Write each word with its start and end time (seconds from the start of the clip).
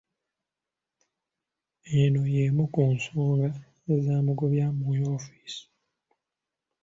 Eno 2.01 2.21
yeemu 2.33 2.63
ku 2.73 2.81
nsonga 2.95 3.49
ezaamugobya 3.95 4.65
mu 4.77 4.85
woofiisi. 4.97 5.63